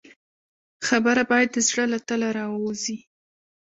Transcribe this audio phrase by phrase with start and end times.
[0.87, 2.97] خبره باید د زړه له تله راووځي.